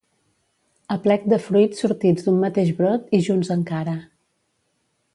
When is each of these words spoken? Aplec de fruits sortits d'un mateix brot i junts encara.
Aplec 0.95 1.27
de 1.33 1.39
fruits 1.49 1.83
sortits 1.85 2.27
d'un 2.29 2.41
mateix 2.47 2.73
brot 2.83 3.17
i 3.19 3.23
junts 3.29 3.55
encara. 3.61 3.99